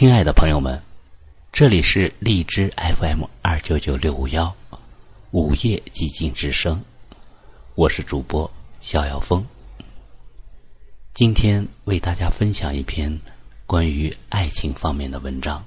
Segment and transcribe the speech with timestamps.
[0.00, 0.80] 亲爱的朋友们，
[1.52, 4.56] 这里是荔枝 FM 二九九六五幺
[5.30, 6.82] 午夜寂静之声，
[7.74, 8.50] 我是主播
[8.80, 9.46] 逍遥峰。
[11.12, 13.20] 今天为大家分享一篇
[13.66, 15.62] 关于爱情方面的文章。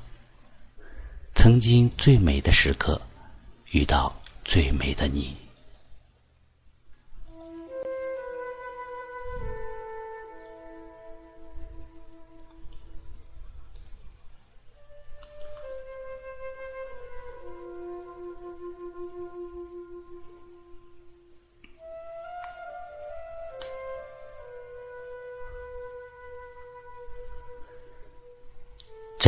[1.35, 2.99] 曾经最美的时刻，
[3.69, 5.37] 遇到最美的你。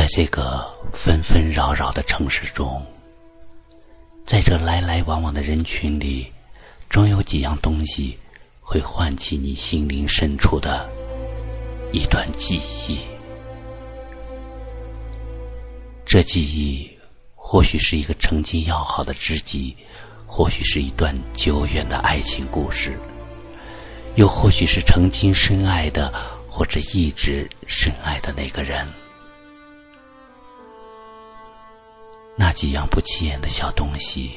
[0.05, 2.79] 在这个纷纷扰扰的城市中，
[4.23, 6.31] 在这来来往往的人群里，
[6.91, 8.15] 总有几样东西
[8.61, 10.87] 会唤起你心灵深处的
[11.91, 12.99] 一段记忆。
[16.05, 16.87] 这记忆
[17.33, 19.75] 或许是一个曾经要好的知己，
[20.27, 22.95] 或许是一段久远的爱情故事，
[24.17, 26.13] 又或许是曾经深爱的，
[26.47, 28.87] 或者一直深爱的那个人。
[32.37, 34.31] 那几样不起眼的小东西，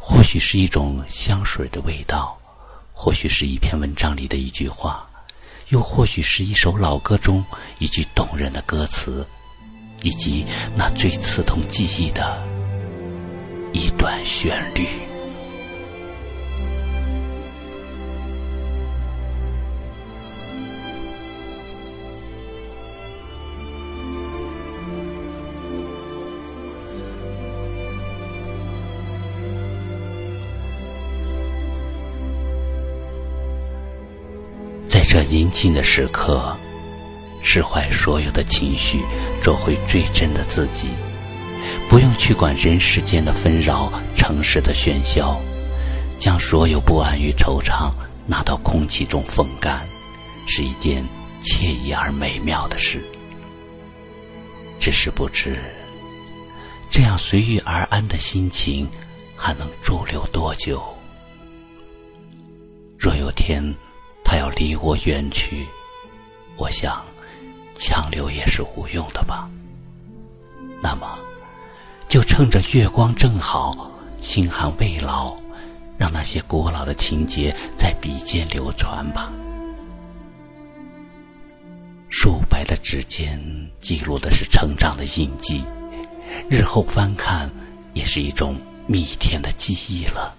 [0.00, 2.36] 或许是一种香水的味道，
[2.92, 5.08] 或许是一篇文章里的一句话，
[5.68, 7.44] 又或许是一首老歌中
[7.78, 9.24] 一句动人的歌词，
[10.02, 10.44] 以及
[10.76, 12.42] 那最刺痛记忆的
[13.72, 14.88] 一段旋律。
[35.10, 36.54] 这宁静的时刻，
[37.42, 39.00] 释怀所有的情绪，
[39.42, 40.88] 做回最真的自己，
[41.88, 45.40] 不用去管人世间的纷扰，城市的喧嚣，
[46.18, 47.90] 将所有不安与惆怅
[48.26, 49.80] 拿到空气中风干，
[50.46, 51.02] 是一件
[51.42, 53.00] 惬意而美妙的事。
[54.78, 55.58] 只是不知，
[56.90, 58.86] 这样随遇而安的心情，
[59.34, 60.82] 还能驻留多久？
[62.98, 63.74] 若有天。
[64.30, 65.66] 他要离我远去，
[66.58, 67.02] 我想
[67.78, 69.48] 强留也是无用的吧。
[70.82, 71.18] 那么，
[72.08, 73.90] 就趁着月光正好，
[74.20, 75.34] 心寒未老，
[75.96, 79.32] 让那些古老的情节在笔尖流传吧。
[82.10, 83.42] 素白的指尖
[83.80, 85.64] 记录的是成长的印记，
[86.50, 87.50] 日后翻看
[87.94, 88.54] 也是一种
[88.86, 90.34] 蜜甜的记忆了。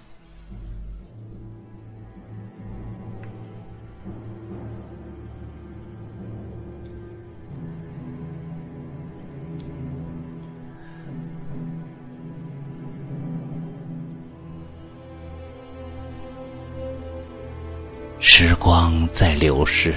[18.32, 19.92] 时光在流逝，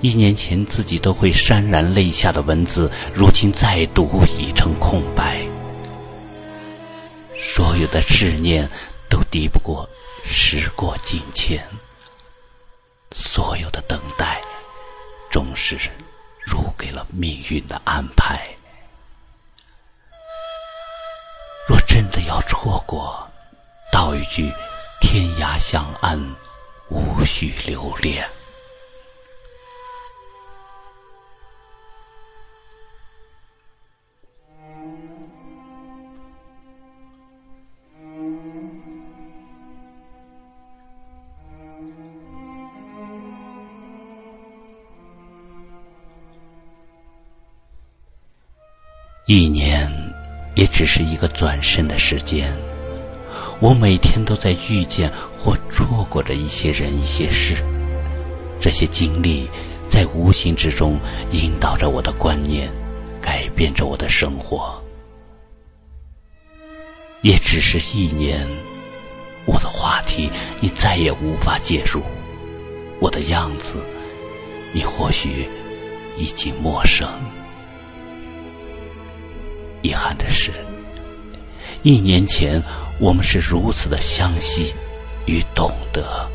[0.00, 5.44] 一年前自己都会潸然泪下的文字，如今再读已成空白。
[7.42, 8.66] 所有的执念
[9.08, 9.86] 都敌不过
[10.24, 11.60] 时过境迁，
[13.10, 14.40] 所有的等待
[15.32, 15.76] 终是
[16.46, 18.40] 如给了命运的安排。
[21.68, 23.28] 若真的要错过，
[23.90, 24.48] 道一句
[25.00, 26.24] 天涯相安。
[26.90, 28.24] 无需留恋。
[49.26, 49.88] 一年，
[50.56, 52.69] 也只是一个转身的时间。
[53.60, 57.62] 我每天都在遇见或错过着一些人、一些事，
[58.58, 59.46] 这些经历
[59.86, 60.98] 在无形之中
[61.30, 62.70] 引导着我的观念，
[63.20, 64.82] 改变着我的生活。
[67.20, 68.48] 也只是一年，
[69.44, 70.30] 我的话题
[70.60, 72.00] 你再也无法介入，
[72.98, 73.74] 我的样子
[74.72, 75.46] 你或许
[76.16, 77.06] 已经陌生。
[79.82, 80.50] 遗憾的是，
[81.82, 82.62] 一年前。
[83.00, 84.74] 我们是如此的相惜
[85.24, 86.30] 与懂得，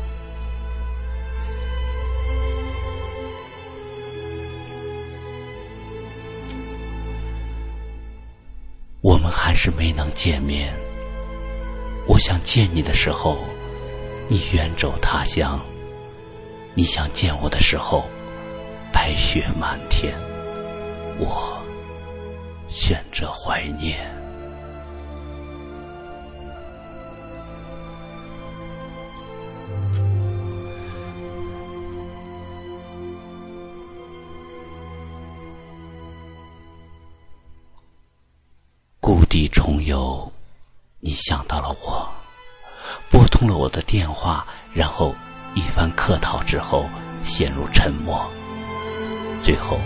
[9.00, 10.74] 我们还是没能见面。
[12.08, 13.38] 我想见你的时候，
[14.26, 15.60] 你远走他乡；
[16.74, 18.04] 你想见我的时候，
[18.92, 20.12] 白雪满天。
[21.16, 21.62] 我
[22.68, 24.25] 选择怀念。
[39.06, 40.32] 故地重游，
[40.98, 42.10] 你想到了我，
[43.08, 44.44] 拨通了我的电话，
[44.74, 45.14] 然后
[45.54, 46.84] 一番客套之后
[47.24, 48.20] 陷入沉默，
[49.44, 49.78] 最后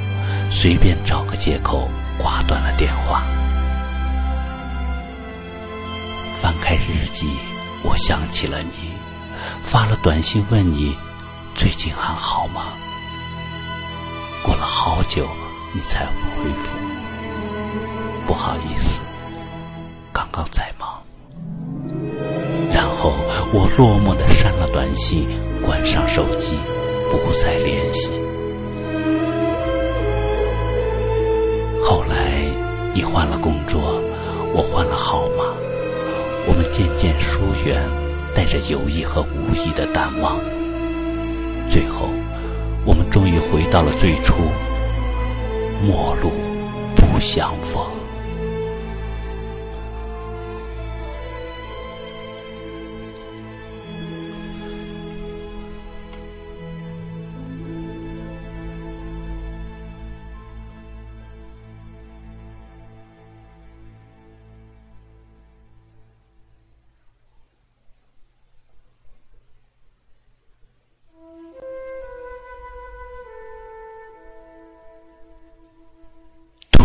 [0.51, 1.87] 随便找个借口
[2.19, 3.23] 挂断了电话。
[6.41, 7.29] 翻开日记，
[7.83, 8.91] 我想起了你，
[9.63, 10.97] 发了短信问你
[11.55, 12.73] 最近还好吗？
[14.43, 15.29] 过了好久，
[15.75, 19.03] 你才回复，不好意思。
[20.33, 21.03] 刚在忙，
[22.73, 23.13] 然后
[23.53, 25.27] 我落寞的删了短信，
[25.65, 26.57] 关上手机，
[27.11, 28.13] 不再联系。
[31.83, 32.45] 后来
[32.95, 34.01] 你换了工作，
[34.55, 35.45] 我换了号码，
[36.47, 37.83] 我们渐渐疏远，
[38.35, 40.39] 带着有意和无意的淡忘。
[41.69, 42.09] 最后，
[42.85, 44.35] 我们终于回到了最初，
[45.83, 46.31] 陌路
[46.95, 48.00] 不相逢。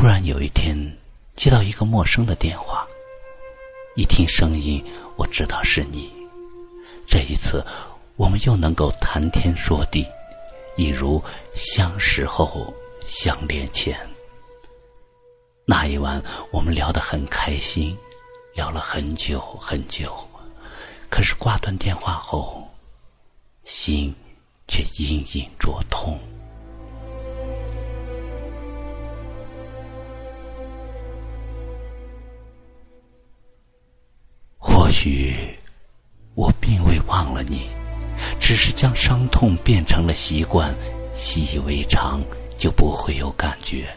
[0.05, 0.77] 突然有一天，
[1.35, 2.85] 接到一个陌生的电话，
[3.95, 4.85] 一听声音，
[5.15, 6.13] 我知道是你。
[7.07, 7.65] 这一次，
[8.15, 10.05] 我们又能够谈天说地，
[10.77, 11.19] 一如
[11.55, 12.71] 相识后
[13.07, 13.97] 相恋前。
[15.65, 17.97] 那一晚，我们聊得很开心，
[18.53, 20.15] 聊了很久很久。
[21.09, 22.63] 可是挂断电话后，
[23.63, 24.13] 心
[24.67, 26.19] 却隐隐作痛。
[34.95, 35.35] 许
[36.35, 37.69] 我并未忘了你，
[38.39, 40.73] 只是将伤痛变成了习惯，
[41.17, 42.23] 习以为常，
[42.57, 43.93] 就不会有感觉。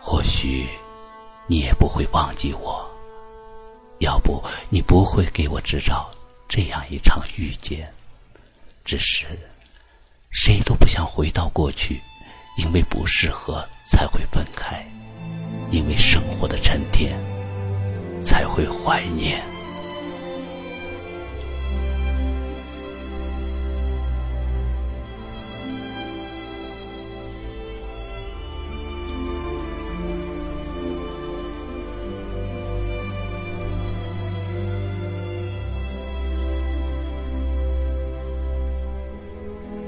[0.00, 0.66] 或许
[1.46, 2.84] 你也不会忘记我，
[4.00, 6.10] 要不你不会给我制造
[6.48, 7.88] 这样一场遇见。
[8.84, 9.24] 只是
[10.30, 12.00] 谁都不想回到过去，
[12.58, 14.84] 因为不适合才会分开，
[15.70, 17.16] 因为生活的沉淀。
[18.22, 19.42] 才会怀念。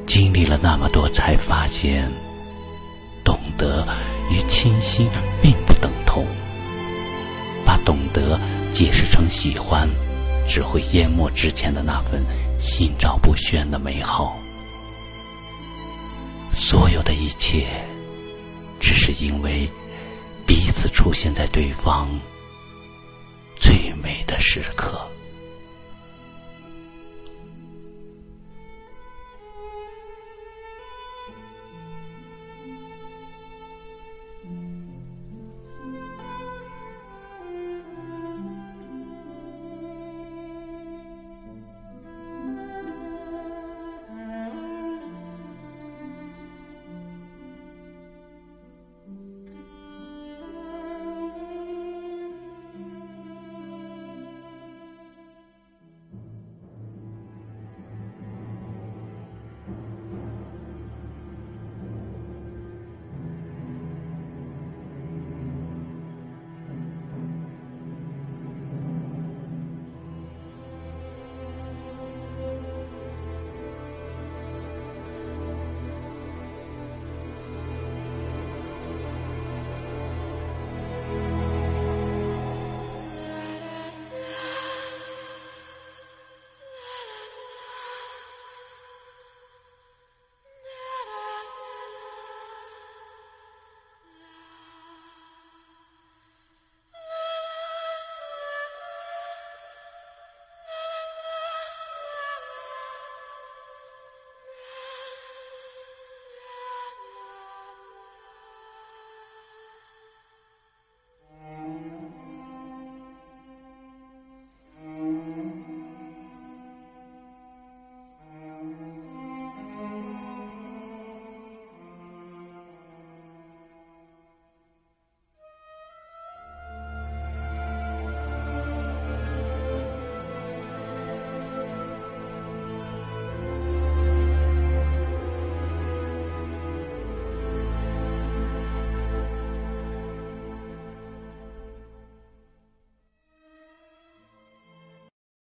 [0.06, 2.08] 经历了那么多，才发现，
[3.25, 3.84] 懂得
[4.31, 5.08] 与倾心
[5.42, 5.73] 并不。
[8.14, 8.40] 得
[8.72, 9.87] 解释成喜欢，
[10.49, 12.25] 只会淹没之前的那份
[12.58, 14.38] 心照不宣的美好。
[16.53, 17.67] 所有的一切，
[18.79, 19.69] 只是因为
[20.46, 22.08] 彼此出现在对方
[23.58, 25.06] 最美的时刻。